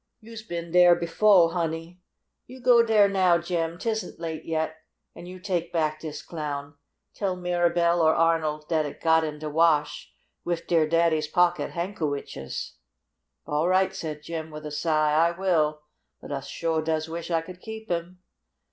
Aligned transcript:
You's 0.19 0.41
been 0.41 0.71
dere 0.71 0.95
befo', 0.95 1.49
honey. 1.49 2.01
You 2.47 2.59
go 2.59 2.81
dere 2.81 3.07
now, 3.07 3.37
Jim 3.37 3.77
tisn't 3.77 4.19
late 4.19 4.45
yet 4.45 4.77
an' 5.13 5.27
you 5.27 5.39
take 5.39 5.71
back 5.71 5.99
dis 5.99 6.23
Clown. 6.23 6.73
Tell 7.13 7.35
Mirabell 7.35 8.01
or 8.01 8.15
Arnold 8.15 8.67
dat 8.67 8.87
it 8.87 8.99
got 8.99 9.23
in 9.23 9.37
de 9.37 9.47
wash 9.47 10.11
wif 10.43 10.65
dere 10.65 10.87
daddy's 10.89 11.27
pocket 11.27 11.73
hankowitches." 11.73 12.77
"All 13.45 13.67
right," 13.67 13.93
said 13.93 14.23
Jim, 14.23 14.49
with 14.49 14.65
a 14.65 14.71
sigh. 14.71 15.11
"I 15.13 15.37
will. 15.39 15.83
But 16.19 16.31
I 16.31 16.39
suah 16.39 16.81
does 16.81 17.07
wish 17.07 17.29
we 17.29 17.39
could 17.43 17.61
keep 17.61 17.91
him!" 17.91 18.21